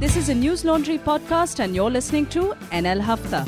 [0.00, 2.42] This is a News Laundry podcast, and you're listening to
[2.82, 3.44] NL Hafta.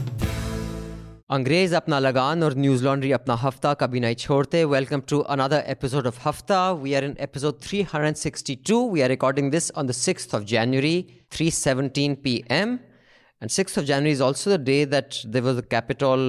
[1.37, 6.07] अंग्रेज अपना लगान और न्यूज लॉन्ड्री अपना हफ्ता कभी नहीं छोड़ते welcome to another episode
[6.07, 10.47] of Hafta we are in episode 362 we are recording this on the 6th of
[10.53, 10.95] January
[11.39, 12.73] 3:17 p.m.
[13.43, 16.25] and 6th of January is also the day that there was a Capitol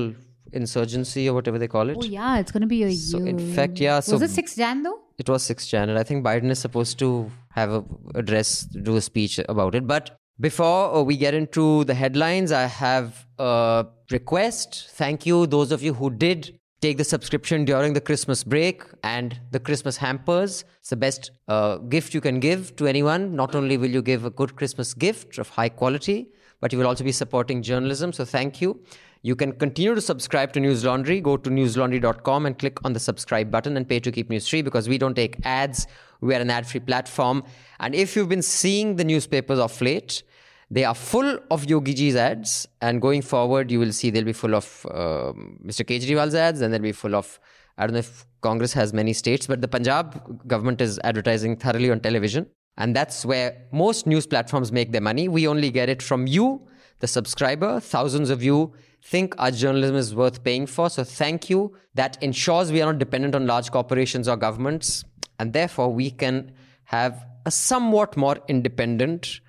[0.55, 1.97] insurgency or whatever they call it.
[2.01, 3.29] Oh yeah, it's gonna be a So year.
[3.29, 5.01] in fact, yeah, so- was it six Jan though?
[5.17, 6.01] It was 6th January.
[6.01, 7.85] I think Biden is supposed to have a
[8.17, 9.87] address, do a speech about it.
[9.87, 14.89] But before uh, we get into the headlines, I have a request.
[14.95, 19.39] Thank you, those of you who did take the subscription during the Christmas break and
[19.53, 20.65] the Christmas hampers.
[20.81, 23.37] It's the best uh, gift you can give to anyone.
[23.37, 26.29] Not only will you give a good Christmas gift of high quality,
[26.61, 28.13] but you will also be supporting journalism.
[28.13, 28.81] So thank you.
[29.25, 31.19] You can continue to subscribe to News Laundry.
[31.19, 34.61] Go to newslaundry.com and click on the subscribe button and pay to keep news free
[34.61, 35.87] because we don't take ads.
[36.21, 37.43] We are an ad free platform.
[37.81, 40.25] And if you've been seeing the newspapers of late,
[40.71, 42.69] they are full of Yogi Ji's ads.
[42.83, 45.87] And going forward, you will see they'll be full of um, Mr.
[45.87, 47.41] Kejriwal's ads and they'll be full of,
[47.79, 51.91] I don't know if Congress has many states, but the Punjab government is advertising thoroughly
[51.91, 52.47] on television.
[52.77, 55.29] And that's where most news platforms make their money.
[55.29, 57.81] We only get it from you, the subscriber.
[57.81, 60.89] Thousands of you think our journalism is worth paying for.
[60.91, 61.77] So thank you.
[61.95, 65.05] That ensures we are not dependent on large corporations or governments.
[65.39, 66.53] And therefore, we can
[66.85, 69.41] have a somewhat more independent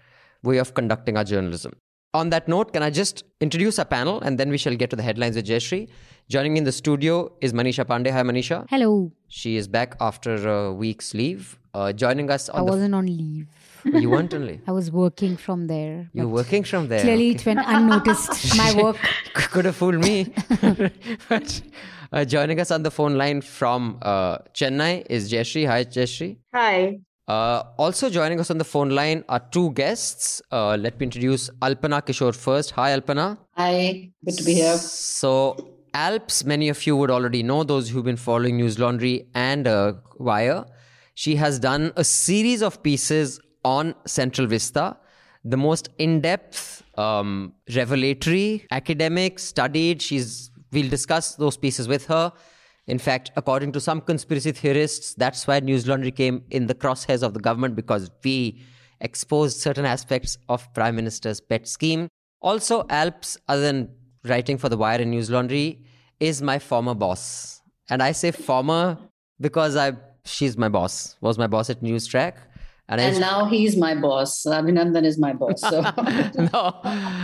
[0.44, 1.74] way of conducting our journalism.
[2.14, 4.96] On that note, can I just introduce our panel and then we shall get to
[4.96, 5.90] the headlines with Jayashree.
[6.30, 8.12] Joining me in the studio is Manisha Pandey.
[8.12, 8.66] Hi, Manisha.
[8.70, 9.12] Hello.
[9.28, 11.60] She is back after a week's leave.
[11.74, 12.72] Uh, joining us I on the.
[12.72, 13.48] wasn't on leave.
[13.86, 14.62] You weren't on leave.
[14.68, 16.10] I was working from there.
[16.14, 17.02] You're working from there.
[17.02, 17.36] Clearly, okay.
[17.36, 18.58] it went unnoticed.
[18.58, 18.98] My work.
[19.34, 20.34] Could have fooled me.
[21.30, 21.62] but
[22.12, 25.68] uh, joining us on the phone line from uh, Chennai is Jayashree.
[25.68, 26.38] Hi, Jayashree.
[26.54, 27.00] Hi.
[27.28, 30.42] Uh, also joining us on the phone line are two guests.
[30.52, 32.72] Uh, let me introduce Alpana Kishore first.
[32.72, 33.38] Hi, Alpana.
[33.54, 34.12] Hi.
[34.24, 34.78] Good to be here.
[34.78, 35.58] So,
[35.94, 39.94] Alps, many of you would already know, those who've been following News Laundry and uh,
[40.20, 40.66] Wire.
[41.16, 44.96] She has done a series of pieces on Central Vista,
[45.44, 50.02] the most in depth, um, revelatory, academic, studied.
[50.02, 52.34] She's We'll discuss those pieces with her.
[52.88, 57.24] In fact, according to some conspiracy theorists, that's why News Laundry came in the crosshairs
[57.24, 58.62] of the government because we
[59.00, 62.10] exposed certain aspects of Prime Minister's pet scheme.
[62.42, 63.90] Also, Alps, other than
[64.26, 65.82] writing for The Wire and News Laundry,
[66.20, 67.62] is my former boss.
[67.90, 68.98] And I say former
[69.40, 69.94] because I
[70.26, 72.38] she's my boss, was my boss at News Track.
[72.88, 74.44] And, And I now he's my boss.
[74.46, 75.62] Abhinandan is my boss.
[75.62, 75.82] So
[76.54, 76.64] no.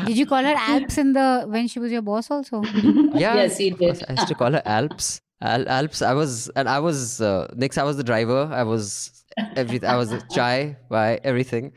[0.07, 2.63] Did you call her Alps in the when she was your boss also?
[3.13, 3.35] Yeah.
[3.35, 4.03] Yes, he did.
[4.09, 5.21] I used to call her Alps.
[5.41, 6.01] Al- Alps.
[6.01, 8.49] I was, and I was, uh, Nix, I was the driver.
[8.51, 9.23] I was
[9.55, 9.89] everything.
[9.89, 11.73] I was the chai, by everything.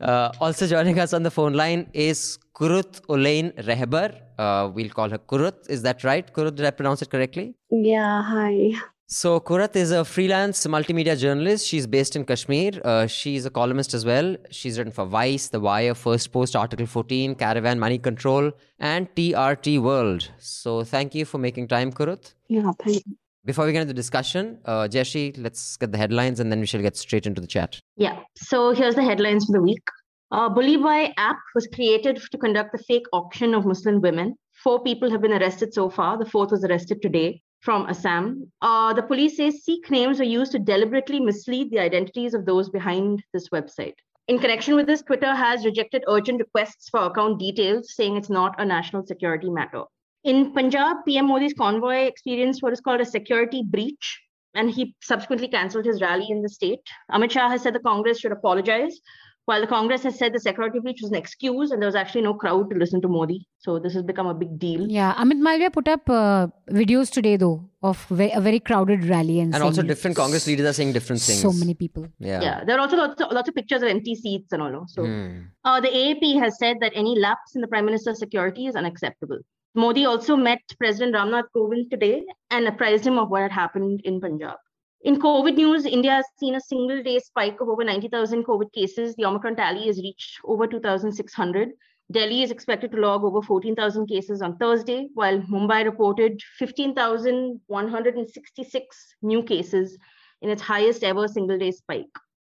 [0.00, 4.14] Uh, also joining us on the phone line is Kurut Ulain Rehber.
[4.38, 5.54] Uh, we'll call her Qurat.
[5.68, 6.32] Is that right?
[6.32, 7.54] Qurat, did I pronounce it correctly?
[7.70, 8.72] Yeah, hi.
[9.10, 11.66] So Qurat is a freelance multimedia journalist.
[11.66, 12.78] She's based in Kashmir.
[12.84, 14.36] Uh, she's a columnist as well.
[14.50, 19.80] She's written for Vice, The Wire, First Post, Article 14, Caravan, Money Control, and TRT
[19.80, 20.30] World.
[20.36, 22.34] So thank you for making time, Qurat.
[22.48, 23.16] Yeah, thank you.
[23.46, 26.66] Before we get into the discussion, uh, Jeshi, let's get the headlines and then we
[26.66, 27.80] shall get straight into the chat.
[27.96, 28.20] Yeah.
[28.36, 29.88] So here's the headlines for the week.
[30.32, 34.34] Uh, Bulli Bai app was created to conduct the fake auction of Muslim women.
[34.62, 36.18] Four people have been arrested so far.
[36.18, 38.50] The fourth was arrested today from Assam.
[38.62, 42.68] Uh, the police say Sikh names were used to deliberately mislead the identities of those
[42.68, 43.94] behind this website.
[44.28, 48.54] In connection with this, Twitter has rejected urgent requests for account details, saying it's not
[48.58, 49.84] a national security matter.
[50.24, 54.20] In Punjab, PM Modi's convoy experienced what is called a security breach,
[54.54, 56.80] and he subsequently cancelled his rally in the state.
[57.10, 59.00] Amit Shah has said the Congress should apologize,
[59.48, 62.22] while the Congress has said the security breach was an excuse and there was actually
[62.24, 63.36] no crowd to listen to Modi.
[63.66, 64.82] So this has become a big deal.
[64.96, 66.48] yeah, Amit Malviya put up uh,
[66.80, 67.56] videos today though
[67.90, 71.22] of ve- a very crowded rally and, And also, different Congress leaders are saying different
[71.22, 71.40] things.
[71.46, 72.06] so many people.
[72.18, 72.40] Yeah.
[72.48, 74.84] Yeah, there are also lots of, lots of pictures of empty seats and all.
[74.96, 75.38] So Hmm.
[75.64, 79.38] Uh, the AAP has said that any lapse in the Prime Minister's security is unacceptable.
[79.74, 82.14] Modi also met President Ramnath Kovind today
[82.50, 84.56] and apprised him of what had happened in Punjab.
[85.02, 89.14] In COVID news, India has seen a single day spike of over 90,000 COVID cases.
[89.14, 91.68] The Omicron tally has reached over 2,600.
[92.10, 99.44] Delhi is expected to log over 14,000 cases on Thursday, while Mumbai reported 15,166 new
[99.44, 99.96] cases
[100.42, 102.10] in its highest ever single day spike.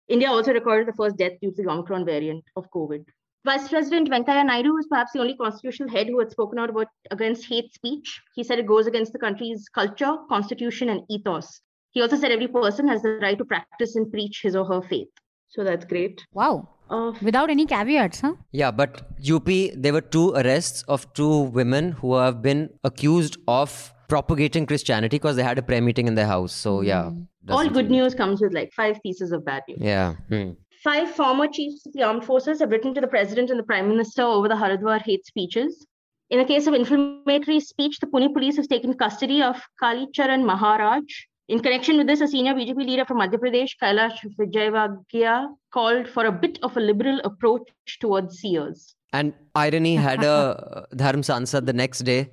[0.09, 3.05] India also recorded the first death due to the Omicron variant of COVID.
[3.45, 6.87] Vice President Venkaiah Naidu was perhaps the only constitutional head who had spoken out about
[7.09, 8.21] against hate speech.
[8.35, 11.61] He said it goes against the country's culture, constitution, and ethos.
[11.93, 14.81] He also said every person has the right to practice and preach his or her
[14.81, 15.09] faith.
[15.49, 16.25] So that's great.
[16.33, 16.69] Wow.
[16.89, 18.33] Uh, Without any caveats, huh?
[18.51, 23.93] Yeah, but UP, there were two arrests of two women who have been accused of
[24.09, 26.53] propagating Christianity because they had a prayer meeting in their house.
[26.53, 27.09] So, yeah.
[27.09, 27.51] Hmm.
[27.51, 29.79] all good news comes with like five pieces of bad news.
[29.81, 30.15] Yeah.
[30.29, 30.51] hmm.
[30.83, 33.87] Five former chiefs of the armed forces have written to the president and the prime
[33.87, 35.85] minister over the Haridwar hate speeches.
[36.29, 40.45] In a case of inflammatory speech, the Pune police have taken custody of Kali Charan
[40.45, 41.03] Maharaj.
[41.49, 46.25] In connection with this, a senior BJP leader from Madhya Pradesh, Kailash Vijayvargiya, called for
[46.25, 48.95] a bit of a liberal approach towards seers.
[49.11, 52.29] And irony had a Dharm Sansad the next day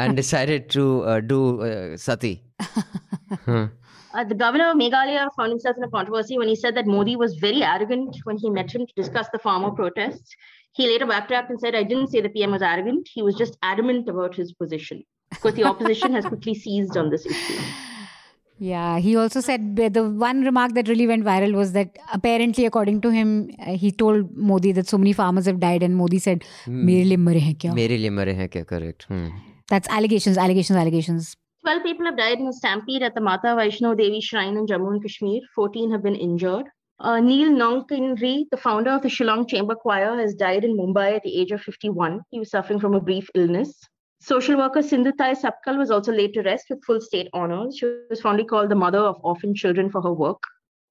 [0.00, 2.42] and decided to uh, do uh, Sati.
[3.44, 3.66] Hmm.
[4.14, 7.14] Uh, the governor of Meghalaya found himself in a controversy when he said that Modi
[7.14, 10.34] was very arrogant when he met him to discuss the farmer protests.
[10.72, 13.06] He later backtracked and said, I didn't say the PM was arrogant.
[13.12, 15.04] He was just adamant about his position.
[15.30, 17.60] Of course, the opposition has quickly seized on this issue.
[18.60, 23.00] Yeah, he also said the one remark that really went viral was that apparently, according
[23.02, 26.44] to him, uh, he told Modi that so many farmers have died, and Modi said,
[26.64, 26.84] hmm.
[26.86, 28.66] "मेरे लिए मरे हैं क्या?" मेरे लिए मरे हैं क्या?
[28.66, 29.06] Correct.
[29.12, 29.28] Hmm.
[29.68, 31.36] That's allegations, allegations, allegations.
[31.64, 34.92] 12 people have died in a stampede at the Mata Vaishno Devi shrine in Jammu
[34.92, 35.40] and Kashmir.
[35.54, 36.66] 14 have been injured.
[37.00, 41.22] Uh, Neil Nongkynrih, the founder of the Shillong Chamber Choir, has died in Mumbai at
[41.22, 42.20] the age of 51.
[42.30, 43.72] He was suffering from a brief illness.
[44.20, 47.76] Social worker Sindhutai Sapkal was also laid to rest with full state honors.
[47.78, 50.42] She was fondly called the mother of orphan children for her work.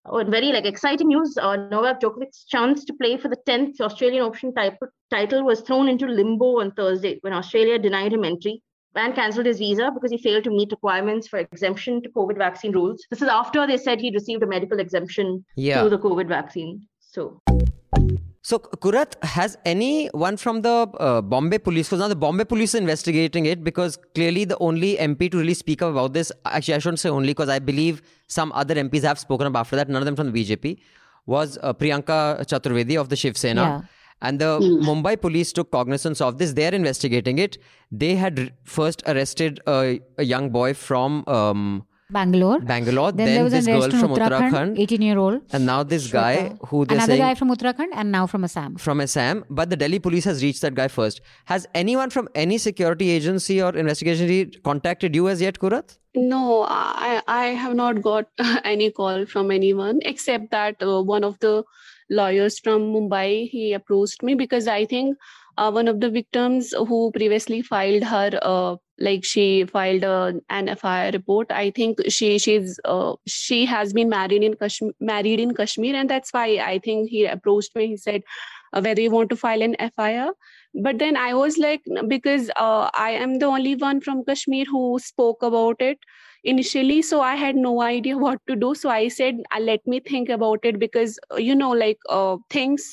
[0.06, 1.38] Oh, and very like exciting news.
[1.38, 4.78] Uh, Novak Djokovic's chance to play for the 10th Australian Open type,
[5.10, 8.62] title was thrown into limbo on Thursday when Australia denied him entry
[8.96, 12.72] and cancelled his visa because he failed to meet requirements for exemption to COVID vaccine
[12.72, 13.06] rules.
[13.10, 15.84] This is after they said he received a medical exemption Yeah.
[15.84, 16.88] to the COVID vaccine.
[17.02, 17.42] So
[18.48, 22.80] So, Qurat, has anyone from the uh, Bombay police, because now the Bombay police is
[22.80, 26.80] investigating it because clearly the only MP to really speak up about this, actually, I
[26.80, 30.02] shouldn't say only because I believe some other MPs have spoken up after that, none
[30.02, 30.80] of them from the BJP,
[31.26, 33.62] was uh, Priyanka Chaturvedi of the Shiv Sena.
[33.62, 33.82] Yeah.
[34.22, 36.54] And the Mumbai police took cognizance of this.
[36.54, 37.58] They're investigating it.
[37.92, 41.86] They had first arrested a, a young boy from um,
[42.18, 42.60] Bangalore.
[42.60, 45.42] Bangalore, Then, then, there was this an girl from Uttarakhand, Uttarakhand, 18 year old.
[45.52, 48.78] and now this guy who they're Another saying guy from Uttarakhand and now from Assam.
[48.78, 51.20] from Assam, but the Delhi police has reached that guy first.
[51.46, 55.98] Has anyone from any security agency or investigation agency contacted you as yet, Qurat?
[56.16, 58.28] No, I I have not got
[58.64, 61.64] any call from anyone except that uh, one of the
[62.10, 65.18] lawyers from Mumbai he approached me because I think
[65.58, 70.68] uh, one of the victims who previously filed her uh, like she filed uh, an
[70.76, 71.52] FIR report.
[71.52, 76.10] I think she she's uh, she has been married in Kashmir, married in Kashmir, and
[76.10, 77.88] that's why I think he approached me.
[77.88, 78.22] He said
[78.74, 80.32] uh, whether you want to file an FIR
[80.86, 85.00] but then i was like because uh, i am the only one from kashmir who
[85.00, 85.98] spoke about it
[86.44, 90.00] initially so i had no idea what to do so i said uh, let me
[90.00, 92.86] think about it because uh, you know like uh, things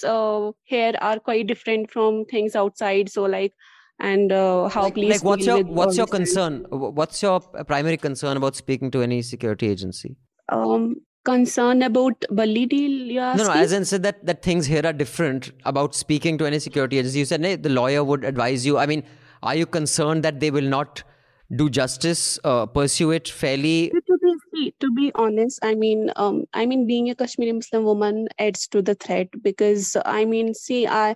[0.64, 3.52] here are quite different from things outside so like
[4.00, 6.64] and uh, how Like, police like what's your what's your this kind of- concern?
[6.70, 10.16] Wh- What's your primary concern about speaking to any security agency?
[10.52, 13.50] um concern about Bali deal you No, no.
[13.52, 17.20] As in said that that things here are different about speaking to any security agency.
[17.20, 18.76] You said hey, the lawyer would advise you.
[18.78, 19.04] I mean,
[19.42, 21.02] are you concerned that they will not
[21.62, 23.90] do justice, uh, pursue it fairly?
[23.90, 28.20] to be to be honest i mean um i mean being a kashmiri muslim woman
[28.44, 31.14] adds to the threat because i mean see i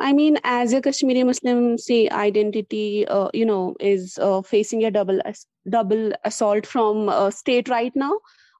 [0.00, 4.90] i mean as a kashmiri muslim see identity uh, you know is uh, facing a
[4.90, 5.20] double
[5.68, 8.12] double assault from uh, state right now.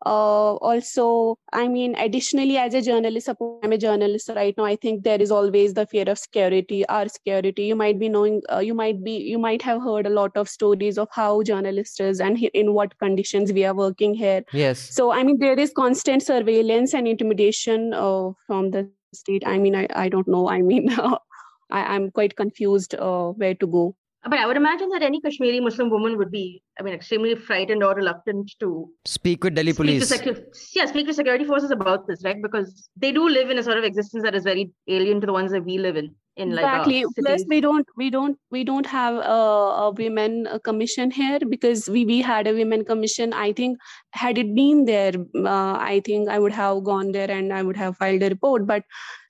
[0.05, 3.29] Uh, also i mean additionally as a journalist
[3.63, 7.09] i'm a journalist right now i think there is always the fear of security our
[7.09, 7.67] security.
[7.67, 10.49] You might be knowing uh, you might be you might have heard a lot of
[10.49, 14.43] stories of how journalists is and in what conditions we are working here.
[14.53, 14.81] Yes.
[14.81, 19.75] so i mean there is constant surveillance and intimidation uh, from the state i mean
[19.75, 20.91] i, I don't know i mean
[21.71, 25.59] I, i'm quite confused uh, where to go but I would imagine that any Kashmiri
[25.59, 30.01] Muslim woman would be, I mean, extremely frightened or reluctant to Speak with Delhi speak
[30.01, 30.13] to police.
[30.13, 30.45] secu-
[30.77, 32.41] yeah, speak to security forces about this, right?
[32.41, 35.33] Because they do live in a sort of existence that is very alien to the
[35.33, 36.15] ones that we live in.
[36.37, 37.05] In like exactly.
[37.19, 39.41] plus we don't we don't we don't have a,
[39.85, 43.35] a women uh, commission here because we we had a women commission.
[43.35, 43.79] I think
[44.13, 47.77] had it been there uh, i think i would have gone there and i would
[47.77, 48.67] have filed a report.
[48.67, 48.85] But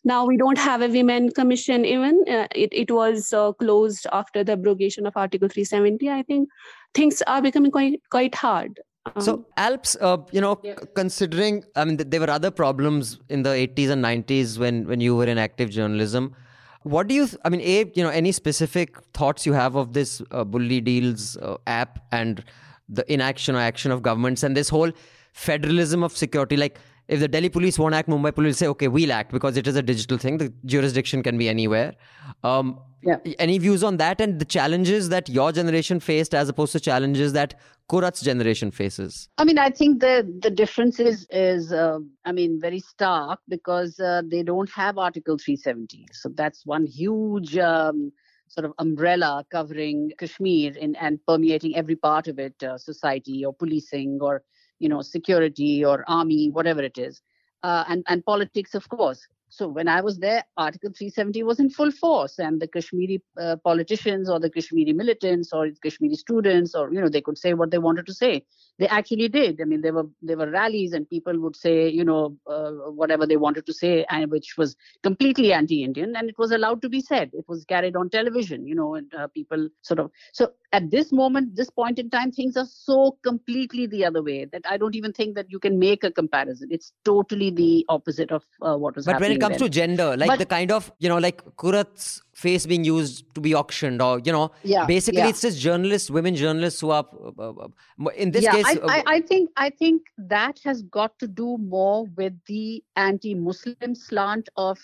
[0.05, 2.25] now we don't have a women commission even.
[2.29, 6.49] Uh, it, it was uh, closed after the abrogation of article 370 i think.
[6.95, 8.79] Things are becoming quite quite hard.
[9.07, 13.19] Um, So Alps, uh, you know, c- considering, I mean, th- there were other problems
[13.29, 16.35] in the 80s and 90s when when you were in active journalism.
[16.85, 19.93] What do you, th- I mean, a, you know, any specific thoughts you have of
[19.93, 22.45] this uh, Bully Deals uh, app and
[22.89, 24.91] the inaction or action of governments and this whole
[25.33, 26.57] federalism of security?
[26.57, 26.79] Like,
[27.09, 29.77] if the Delhi police won't act, Mumbai police say, okay, we'll act because it is
[29.77, 30.39] a digital thing.
[30.39, 31.95] The jurisdiction can be anywhere.
[32.43, 33.19] Um, Yeah.
[33.45, 37.33] Any views on that and the challenges that your generation faced as opposed to challenges
[37.33, 37.55] that
[37.89, 39.29] Qurat's generation faces?
[39.39, 43.99] I mean, I think the the difference is is uh, I mean very stark because
[43.99, 46.07] uh, they don't have Article 370.
[46.13, 48.13] So that's one huge um,
[48.47, 53.53] sort of umbrella covering Kashmir in, and permeating every part of it, uh, society or
[53.53, 54.43] policing or
[54.83, 57.23] you know security or army, whatever it is,
[57.63, 59.27] uh, and and politics, of course.
[59.53, 63.57] So when I was there, Article 370 was in full force, and the Kashmiri uh,
[63.63, 67.71] politicians or the Kashmiri militants or Kashmiri students, or you know, they could say what
[67.71, 68.47] they wanted to say.
[68.79, 69.61] They actually did.
[69.61, 72.71] I mean, there were there were rallies, and people would say, you know, uh,
[73.03, 76.89] whatever they wanted to say, and which was completely anti-Indian, and it was allowed to
[76.89, 77.31] be said.
[77.35, 80.11] It was carried on television, you know, and uh, people sort of.
[80.33, 84.47] So at this moment, this point in time, things are so completely the other way
[84.47, 86.69] that I don't even think that you can make a comparison.
[86.71, 89.31] It's totally the opposite of uh, what was But happening.
[89.31, 89.67] when it comes then.
[89.67, 93.41] to gender, like But- the kind of, you know, like Qurat's face being used to
[93.43, 95.29] be auctioned or, you know, Yeah, basically yeah.
[95.29, 97.07] it's just journalists, women journalists who are,
[97.39, 97.69] uh, uh,
[98.05, 101.27] uh, in this yeah, case, I, I, I think I think that has got to
[101.29, 104.79] do more with the anti-Muslim slant of,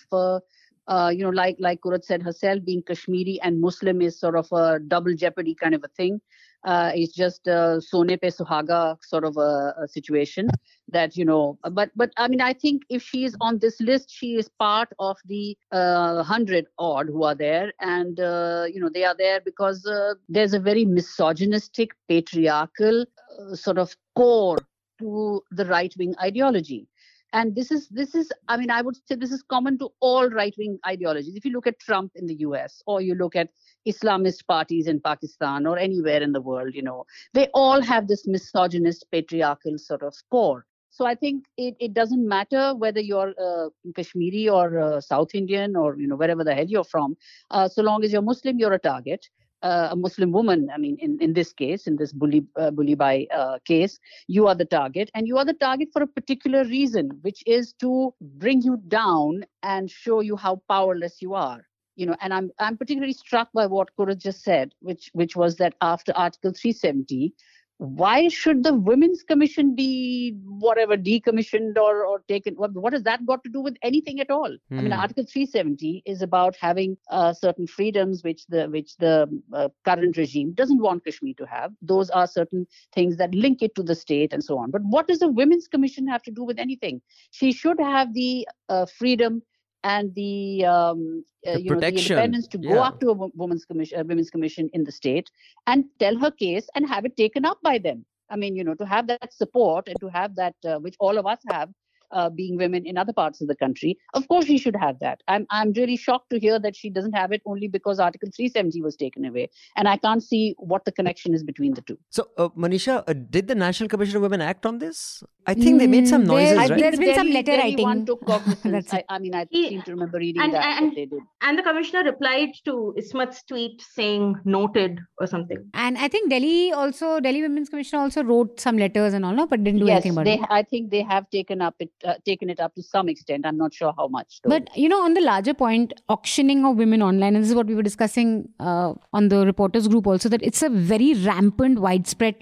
[0.89, 4.35] uh, uh, you know, like like Qurat said herself, being Kashmiri and Muslim is sort
[4.35, 6.21] of a double jeopardy kind of a thing.
[6.65, 10.49] Uh, it's just a sone pe suhaga sort of a, a situation
[10.89, 11.57] that you know.
[11.71, 14.89] But but I mean, I think if she is on this list, she is part
[14.99, 19.39] of the uh, hundred odd who are there, and uh, you know they are there
[19.39, 24.57] because uh, there's a very misogynistic, patriarchal uh, sort of core
[24.99, 26.87] to the right wing ideology
[27.33, 30.29] and this is this is i mean i would say this is common to all
[30.29, 31.35] right wing ideologies.
[31.35, 33.49] If you look at trump in the us or you look at
[33.87, 38.27] islamist parties in pakistan or anywhere in the world you know they all have this
[38.27, 40.65] misogynist patriarchal sort of core.
[40.91, 45.75] So i think it, it doesn't matter whether you're uh, kashmiri or uh, south indian
[45.75, 47.15] or you know wherever the hell you're from
[47.51, 49.29] uh, so long as you're muslim you're a target
[49.61, 52.97] uh, a Muslim woman, I mean, in, in this case, in this Bulli uh, Bulli
[52.97, 56.63] Bai uh, case, you are the target, and you are the target for a particular
[56.63, 61.65] reason, which is to bring you down and show you how powerless you are.
[61.95, 65.57] You know, and I'm I'm particularly struck by what Kura just said, which which was
[65.57, 67.33] that after Article 370,
[67.79, 72.55] why should the Women's Commission be whatever decommissioned or or taken?
[72.55, 74.53] What, what has that got to do with anything at all?
[74.77, 74.99] I mean, Hmm.
[74.99, 80.51] Article 370 is about having uh, certain freedoms which the which the uh, current regime
[80.53, 81.71] doesn't want Kashmir to have.
[81.81, 84.71] Those are certain things that link it to the state and so on.
[84.71, 87.01] But what does the Women's Commission have to do with anything?
[87.31, 89.41] She should have the uh, freedom
[89.83, 92.81] and the, um, uh, The you know the independence to go yeah.
[92.81, 95.29] up to a wo- women's commission, a women's commission in the state
[95.67, 98.05] and tell her case and have it taken up by them.
[98.29, 101.17] I mean, you know, to have that support and to have that, uh, which all
[101.17, 101.69] of us have,
[102.11, 103.97] uh, being women in other parts of the country.
[104.13, 105.21] Of course, she should have that.
[105.27, 108.81] I'm I'm really shocked to hear that she doesn't have it only because Article 370
[108.81, 111.97] was taken away, and I can't see what the connection is between the two.
[112.09, 115.23] So, uh, Manisha, uh, did the National Commission of Women act on this?
[115.47, 116.79] I think they made some Mm, noises, there's- I right?
[116.79, 118.05] There's think been some letter Delhi One writing.
[118.05, 118.93] took cognizance.
[118.93, 119.03] I.
[119.09, 121.21] I mean, I He- seem to remember reading and- that, and- they did.
[121.41, 125.57] And the commissioner replied to Ismat's tweet saying noted or something.
[125.73, 129.47] And I think Delhi also, Delhi Women's Commission also wrote some letters and all, no,
[129.47, 130.35] but didn't do yes, anything about they.
[130.39, 130.45] it.
[130.49, 133.45] I think they have taken up it, uh, taken it up to some extent.
[133.45, 134.41] I'm not sure how much.
[134.41, 134.49] Though.
[134.49, 137.67] But you know, on the larger point, auctioning of women online, and this is what
[137.67, 142.35] we were discussing uh, on the reporters group also, that it's a very rampant, widespread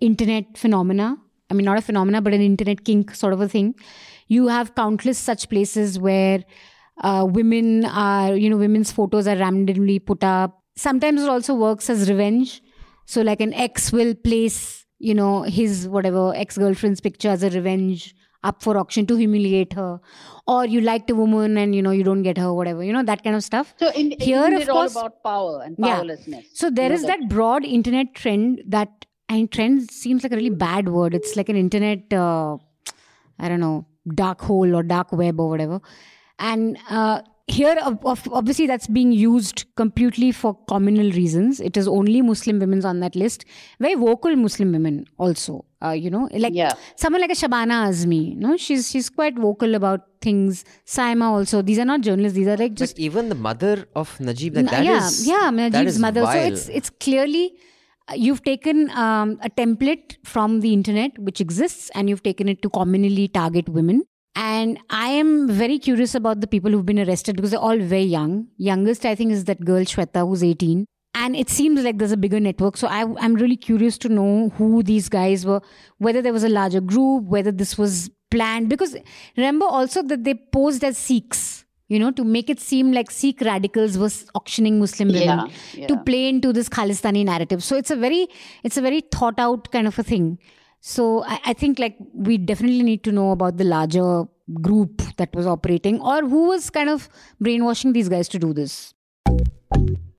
[0.00, 1.16] internet phenomena.
[1.50, 3.74] I mean, not a phenomena, but an internet kink sort of a thing.
[4.28, 6.44] You have countless such places where
[7.02, 10.62] uh, women are, you know, women's photos are randomly put up.
[10.76, 12.62] Sometimes it also works as revenge.
[13.04, 17.50] So, like an ex will place, you know, his whatever ex girlfriend's picture as a
[17.50, 18.14] revenge
[18.50, 20.00] up for auction to humiliate her,
[20.46, 23.02] or you liked a woman and you know you don't get her, whatever, you know,
[23.02, 23.74] that kind of stuff.
[23.78, 26.58] So in, Here, isn't of course- all about power and powerlessness Yeah.
[26.62, 30.50] So there You is that broad internet trend that, and trend seems like a really
[30.50, 31.14] bad word.
[31.14, 32.56] It's like an internet, uh,
[33.38, 35.80] I don't know, dark hole or dark web or whatever.
[36.38, 41.60] And uh, here, of- of- obviously, that's being used completely for communal reasons.
[41.60, 43.44] It is only Muslim women on that list.
[43.80, 45.64] Very vocal Muslim women also.
[45.84, 46.72] Uh, you know, like Yeah.
[46.96, 48.36] someone like a Shabana Azmi.
[48.36, 50.64] No, she's she's quite vocal about things.
[50.86, 51.62] Saima also.
[51.62, 52.36] These are not journalists.
[52.36, 55.26] These are like just but even the mother of Najib, like N- that yeah, is-
[55.26, 56.22] yeah, Najib's is mother.
[56.22, 56.46] vile.
[56.46, 57.54] So it's it's clearly
[58.08, 62.62] uh, you've taken um, a template from the internet which exists and you've taken it
[62.62, 64.02] to communally target women.
[64.34, 68.02] And I am very curious about the people who've been arrested because they're all very
[68.04, 68.48] young.
[68.56, 70.86] Youngest, I think, is that girl Shweta who's 18.
[71.14, 72.78] And it seems like there's a bigger network.
[72.78, 75.60] So I, I'm really curious to know who these guys were,
[75.98, 78.96] whether there was a larger group, whether this was planned because
[79.36, 83.42] remember also that they posed as Sikhs, you know, to make it seem like Sikh
[83.42, 85.86] radicals was auctioning Muslim women Yeah, yeah.
[85.88, 87.62] to play into this Khalistani narrative.
[87.62, 88.28] So it's a very
[88.62, 90.38] it's a very thought out kind of a thing.
[90.84, 94.24] So I, I think like we definitely need to know about the larger
[94.60, 97.08] group that was operating or who was kind of
[97.40, 98.92] brainwashing these guys to do this.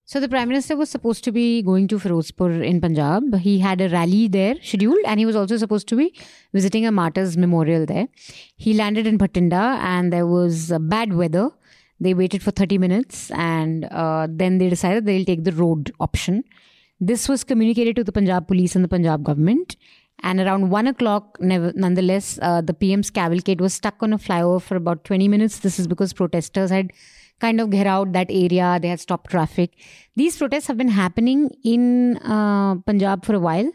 [0.05, 3.35] So the Prime Minister was supposed to be going to Firozpur in Punjab.
[3.39, 6.15] He had a rally there scheduled and he was also supposed to be
[6.53, 8.07] visiting a martyrs memorial there.
[8.55, 11.49] He landed in Bhatinda and there was uh, bad weather.
[11.99, 16.45] They waited for 30 minutes and uh, then they decided they'll take the road option.
[17.01, 19.75] This was communicated to the Punjab police and the Punjab government.
[20.23, 24.77] And around one o'clock, nonetheless, uh, the PM's cavalcade was stuck on a flyover for
[24.77, 25.59] about 20 minutes.
[25.59, 26.91] This is because protesters had
[27.41, 28.79] kind of out that area.
[28.81, 29.71] They had stopped traffic.
[30.15, 33.69] These protests have been happening in uh, Punjab for a while.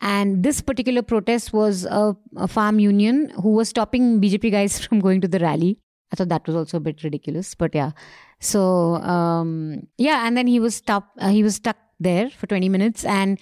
[0.00, 4.98] And this particular protest was a, a farm union who was stopping BJP guys from
[5.00, 5.78] going to the rally.
[6.12, 7.92] I thought that was also a bit ridiculous, but yeah.
[8.40, 11.08] So um, yeah, and then he was stuck.
[11.18, 13.38] Uh, he was stuck there for 20 minutes, and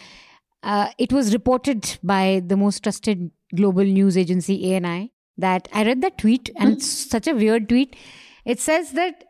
[0.63, 6.01] uh, it was reported by the most trusted global news agency ANI that I read
[6.01, 7.95] that tweet, and it's such a weird tweet.
[8.45, 9.23] It says that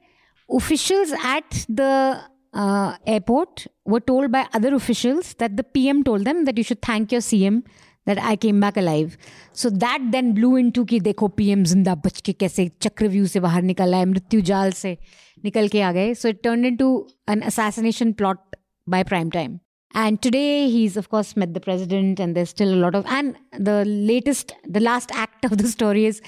[0.50, 2.22] officials at the
[2.54, 6.82] uh, airport were told by other officials that the PM told them that you should
[6.82, 7.64] thank your CM
[8.06, 9.18] that I came back alive.
[9.52, 13.62] So that then blew into कि देखो PM जिंदा बच के कैसे चक्रव्यूह से बाहर
[13.62, 14.98] निकला है मृत्यु जाल से
[15.46, 16.14] निकल के आ गए.
[16.16, 18.56] So it turned into an assassination plot
[18.88, 19.60] by prime time.
[19.95, 23.37] And today he's of course met the president and there's still a lot of and
[23.59, 26.21] the latest the last act of the story is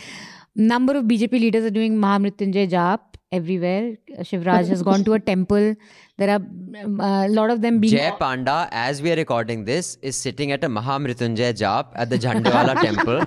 [0.55, 3.01] number of BJP leaders are doing Mahamrityunjay Jap
[3.33, 3.97] everywhere.
[4.21, 5.75] Shivraj has gone to a temple.
[6.17, 6.37] There are
[6.85, 10.53] um, a lot of them being Jay Panda, as we are recording this, is sitting
[10.53, 13.25] at a Mahamrityunjay Jap at the Jhandewala temple.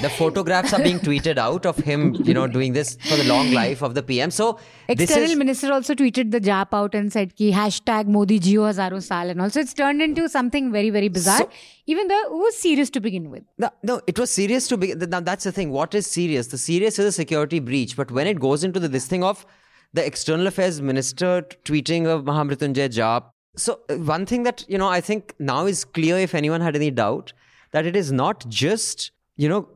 [0.00, 3.50] The photographs are being tweeted out of him, you know, doing this for the long
[3.52, 4.30] life of the PM.
[4.30, 8.70] So External is minister also tweeted the jap out and said ki hashtag Modi Jio
[8.70, 11.38] Hazaro Sal and also it's turned into something very very bizarre.
[11.38, 11.50] So-
[11.86, 13.44] even though it was serious to begin with.
[13.56, 14.98] No, no, it was serious to begin.
[15.08, 15.70] Now that's the thing.
[15.70, 16.48] What is serious?
[16.48, 17.96] The serious is a security breach.
[17.96, 19.46] But when it goes into the this thing of
[19.92, 23.30] the external affairs minister tweeting of Mahamrityunjay Jap.
[23.56, 26.18] So uh, one thing that you know I think now is clear.
[26.18, 27.32] If anyone had any doubt,
[27.72, 29.68] that it is not just you know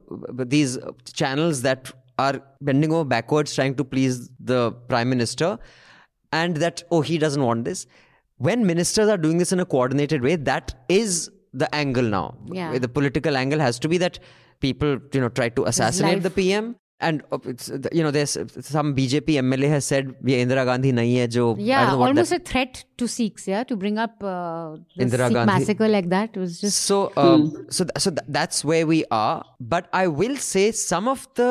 [0.44, 5.58] these uh, channels that are bending over backwards trying to please the prime minister,
[6.32, 7.86] and that oh he doesn't want this.
[8.36, 12.36] When ministers are doing this in a coordinated way, that is the angle now.
[12.46, 12.76] Yeah.
[12.78, 14.18] The political angle has to be that
[14.60, 16.76] people, you know, try to assassinate the PM.
[17.08, 20.64] And uh, it's, uh, you know, there's uh, some BJP MLA has said, "ये Indira
[20.68, 24.22] Gandhi nahi hai jo." Yeah, almost that- a threat to Sikhs, yeah, to bring up
[24.22, 25.52] uh, the Indira Sikh Gandhi.
[25.52, 26.36] massacre like that.
[26.36, 27.46] It was just So, um,
[27.78, 29.38] so th- so th- that's where we are.
[29.76, 31.50] But I will say some of the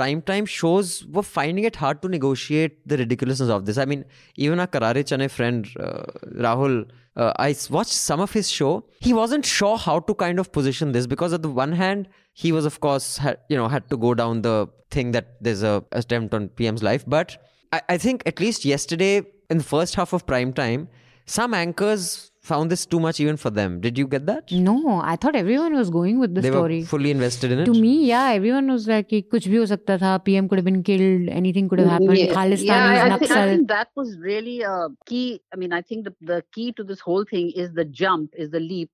[0.00, 3.78] primetime shows were finding it hard to negotiate the ridiculousness of this.
[3.78, 4.04] I mean,
[4.36, 6.02] even our Karare Chane friend uh,
[6.46, 6.76] Rahul,
[7.16, 8.84] uh, I watched some of his show.
[9.00, 12.52] He wasn't sure how to kind of position this because, on the one hand, he
[12.52, 15.84] was of course had, you know had to go down the thing that there's a
[15.92, 17.36] attempt on pm's life but
[17.72, 20.88] I, I think at least yesterday in the first half of prime time
[21.26, 23.80] some anchors found this too much even for them.
[23.80, 24.50] Did you get that?
[24.50, 26.80] No, I thought everyone was going with the they story.
[26.80, 27.64] Were fully invested in it.
[27.66, 30.20] To me, yeah, everyone was like, "Kuch bhi ho sakta tha.
[30.24, 31.28] PM could have been killed.
[31.28, 32.18] Anything could have happened.
[32.18, 35.40] Yeah, Khalistan yeah, I, think, I think that was really a key.
[35.52, 38.50] I mean, I think the, the key to this whole thing is the jump, is
[38.50, 38.90] the leap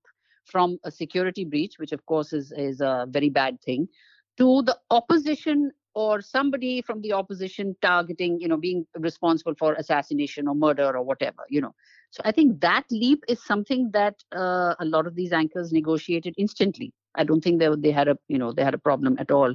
[0.49, 3.87] from a security breach, which of course is, is a very bad thing,
[4.37, 10.47] to the opposition or somebody from the opposition targeting, you know, being responsible for assassination
[10.47, 11.73] or murder or whatever, you know.
[12.11, 16.35] So I think that leap is something that uh, a lot of these anchors negotiated
[16.37, 16.93] instantly.
[17.15, 19.53] I don't think they they had a you know they had a problem at all.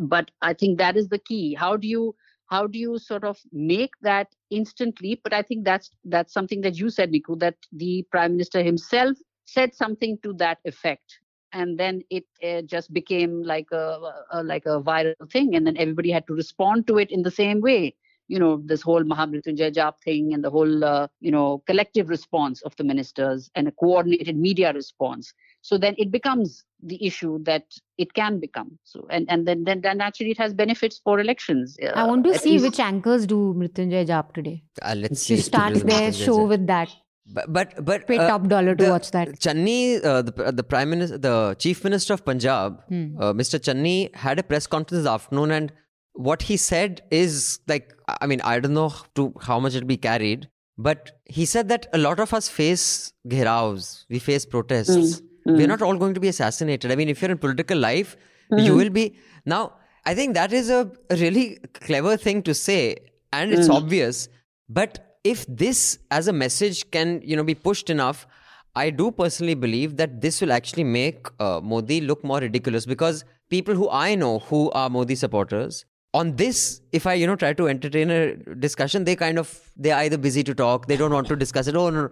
[0.00, 1.54] But I think that is the key.
[1.54, 2.14] How do you
[2.46, 5.22] how do you sort of make that instant leap?
[5.24, 9.16] But I think that's that's something that you said, Niku, that the prime minister himself
[9.44, 11.20] said something to that effect,
[11.52, 15.76] and then it uh, just became like a, a like a viral thing, and then
[15.76, 17.94] everybody had to respond to it in the same way
[18.28, 22.62] you know this whole Mahamrityunjay Jap thing and the whole uh, you know collective response
[22.62, 25.32] of the ministers and a coordinated media response.
[25.60, 27.64] So then it becomes the issue that
[27.98, 28.78] it can become.
[28.84, 31.76] So and and then then, then naturally it has benefits for elections.
[31.82, 34.62] uh, I want to see least- which anchors do Mrityunjay Jap today.
[34.80, 35.34] Uh, let's see.
[35.34, 36.88] You start their show with that.
[37.26, 39.38] But but, but Pay uh, top dollar to the- watch that.
[39.38, 43.16] Channi, uh, the the prime minister, the chief minister of Punjab, Hmm.
[43.20, 43.60] uh, Mr.
[43.60, 45.72] Channi, had a press conference this afternoon, and
[46.14, 49.96] what he said is like, I mean, I don't know to how much it'll be
[49.96, 55.20] carried, but he said that a lot of us face gheraos, we face protests.
[55.46, 55.56] Hmm.
[55.56, 56.90] We're not all going to be assassinated.
[56.92, 58.16] I mean, if you're in political life,
[58.56, 59.74] you will be now.
[60.04, 62.96] I think that is a, a really clever thing to say,
[63.32, 64.28] and it's obvious.
[64.68, 68.26] But if this as a message can, you know, be pushed enough,
[68.74, 73.24] I do personally believe that this will actually make uh, Modi look more ridiculous because
[73.50, 77.52] people who I know who are Modi supporters on this, if I you know try
[77.52, 81.12] to entertain a discussion, they kind of they are either busy to talk, they don't
[81.12, 81.76] want to discuss it.
[81.76, 82.10] Oh no, no.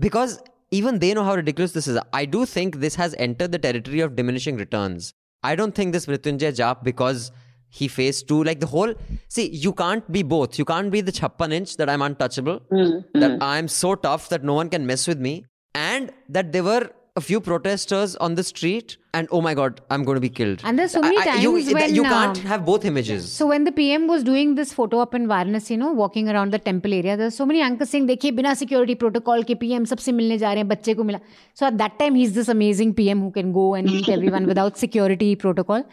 [0.00, 0.40] because
[0.70, 1.98] even they know how ridiculous this is.
[2.12, 5.14] I do think this has entered the territory of diminishing returns.
[5.42, 7.30] I don't think this Mrityunjay Jap because
[7.68, 8.94] he faced two like the whole
[9.28, 10.58] see you can't be both.
[10.58, 12.98] You can't be the chappan inch that i'm untouchable hmm.
[13.14, 13.42] that hmm.
[13.42, 17.20] i'm so tough that no one can mess with me and that they were a
[17.20, 20.60] few protesters on the street and oh my god i'm going to be killed.
[20.64, 22.84] And there's so many I, times I, you, when, you uh, can't uh, have both
[22.84, 23.30] images.
[23.32, 26.52] So when the pm was doing this photo up in varanasi you know walking around
[26.52, 30.10] the temple area there's so many uncles saying dekhiye bina security protocol ke pm sabse
[30.18, 31.22] milne ja rahe hain bacche ko mila.
[31.54, 34.84] So at that time he's this amazing pm who can go and meet everyone without
[34.84, 35.88] security protocol.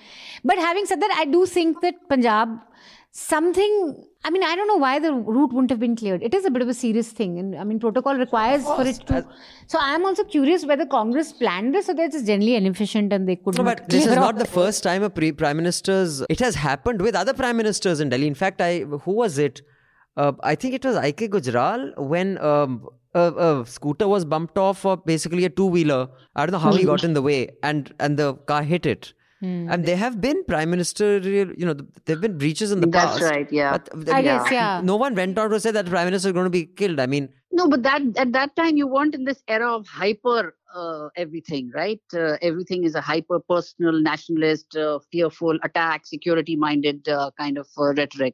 [0.51, 2.59] But having said that i do think that punjab
[3.13, 4.05] something.
[4.25, 6.23] I mean, I don't know why the route wouldn't have been cleared.
[6.23, 8.95] It is a bit of a serious thing, and I mean, protocol requires for it
[9.07, 9.25] to.
[9.67, 13.29] So I am also curious whether Congress planned this or they're just generally inefficient and
[13.29, 16.23] they could No, but this is not the first time a pre- prime minister's.
[16.29, 18.27] It has happened with other prime ministers in Delhi.
[18.27, 19.61] In fact, I who was it?
[20.15, 21.27] Uh, I think it was I.K.
[21.29, 26.07] Gujral when um, a, a scooter was bumped off, or basically a two wheeler.
[26.35, 29.13] I don't know how he got in the way, and and the car hit it.
[29.43, 33.19] And there have been prime ministerial, you know, there have been breaches in the That's
[33.19, 33.23] past.
[33.23, 33.77] right, yeah.
[33.77, 34.79] But, I guess, yeah.
[34.83, 36.99] No one went out to say that the prime minister is going to be killed.
[36.99, 40.55] I mean, No, but that at that time you weren't in this era of hyper
[40.73, 42.01] uh, everything, right?
[42.13, 47.67] Uh, everything is a hyper personal, nationalist, uh, fearful, attack, security minded uh, kind of
[47.77, 48.33] uh, rhetoric.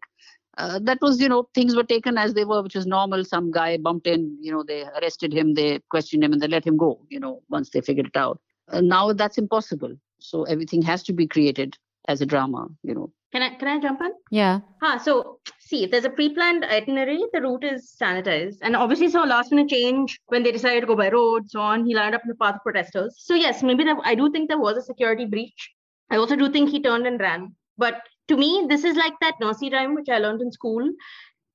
[0.59, 3.23] Uh, that was, you know, things were taken as they were, which was normal.
[3.25, 6.67] Some guy bumped in, you know, they arrested him, they questioned him, and they let
[6.67, 8.39] him go, you know, once they figured it out.
[8.71, 9.95] Now that's impossible.
[10.19, 11.77] So everything has to be created
[12.07, 13.11] as a drama, you know.
[13.31, 14.11] Can I can I jump in?
[14.31, 14.61] Yeah.
[14.81, 19.21] Ah, so see, if there's a pre-planned itinerary, the route is sanitized, and obviously, so
[19.23, 21.85] last minute change when they decided to go by road, so on.
[21.85, 23.15] He lined up in the path of protesters.
[23.19, 25.69] So yes, maybe there, I do think there was a security breach.
[26.09, 27.55] I also do think he turned and ran.
[27.77, 30.89] But to me, this is like that nursery rhyme which I learned in school,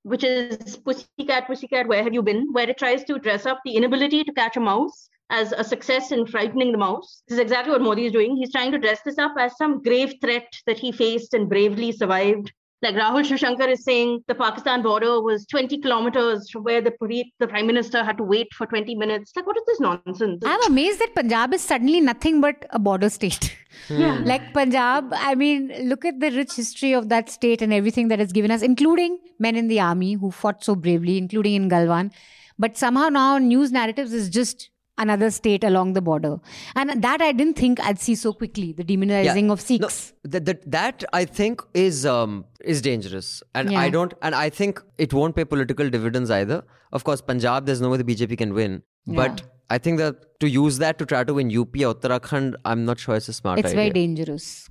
[0.05, 2.53] which is Pussycat, Pussycat, where have you been?
[2.53, 6.13] Where it tries to dress up the inability to catch a mouse as a success
[6.13, 7.23] in frightening the mouse.
[7.27, 8.37] This is exactly what Modi is doing.
[8.37, 11.91] He's trying to dress this up as some grave threat that he faced and bravely
[11.91, 12.53] survived.
[12.85, 16.93] Like Rahul Shivshankar is saying, the Pakistan border was 20 kilometers from where the,
[17.39, 19.33] the prime minister had to wait for 20 minutes.
[19.35, 20.43] Like, what is this nonsense?
[20.45, 23.57] I'm amazed that Punjab is suddenly nothing but a border state.
[23.89, 24.01] Hmm.
[24.01, 24.21] Yeah.
[24.25, 28.21] like Punjab, I mean, look at the rich history of that state and everything that
[28.21, 32.13] it's given us, including men in the army who fought so bravely, including in Galwan.
[32.59, 36.37] But somehow now news narratives is just another state along the border.
[36.77, 40.13] And that I didn't think I'd see so quickly, the demonizing of No, Sikhs.
[40.25, 43.81] that, that that I think is um is dangerous, and Yeah.
[43.81, 46.63] I don't, and I think it won't pay political dividends either.
[46.93, 50.49] Of course, Punjab, there's no way the BJP can win, but I think that to
[50.49, 53.59] use that to try to win UP or Uttarakhand, I'm not sure it's a smart
[53.59, 53.77] It's idea.
[53.77, 54.71] very dangerous.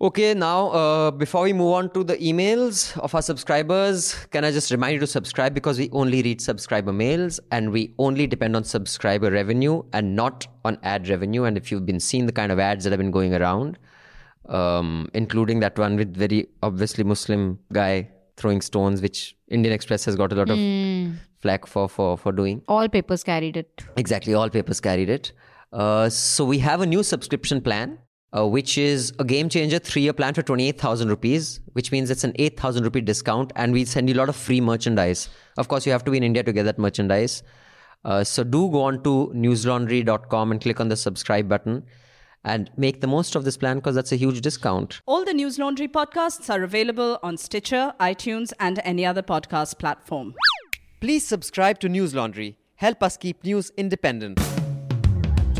[0.00, 4.52] Okay, now uh, before we move on to the emails of our subscribers, can I
[4.52, 8.54] just remind you to subscribe because we only read subscriber mails and we only depend
[8.54, 11.44] on subscriber revenue and not on ad revenue.
[11.44, 13.76] And if you've been seeing the kind of ads that have been going around,
[14.48, 20.14] um, including that one with very obviously Muslim guy throwing stones, which Indian Express has
[20.14, 20.58] got a lot of
[21.40, 22.62] flack for for for doing.
[22.68, 23.82] All papers carried it.
[23.96, 25.32] Exactly, all papers carried it.
[25.72, 27.98] Uh, so we have a new subscription plan,
[28.36, 32.24] uh, which is a game changer three-year plan for twenty-eight thousand rupees, which means it's
[32.24, 35.28] an eight thousand rupee discount, and we send you a lot of free merchandise.
[35.56, 37.42] Of course, you have to be in India to get that merchandise.
[38.04, 41.84] Uh, so do go on to newslaundry.com and click on the subscribe button,
[42.44, 45.00] and make the most of this plan because that's a huge discount.
[45.06, 50.34] All the News Laundry podcasts are available on Stitcher, iTunes, and any other podcast platform.
[51.00, 52.56] Please subscribe to News Laundry.
[52.76, 54.38] Help us keep news independent.